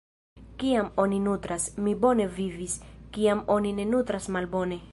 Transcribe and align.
Kiam 0.61 0.87
oni 1.03 1.19
nutras, 1.25 1.67
mi 1.87 1.93
bone 2.05 2.27
vivis, 2.39 2.79
kiam 3.19 3.47
oni 3.57 3.75
ne 3.81 3.87
nutras- 3.93 4.31
malbone. 4.39 4.83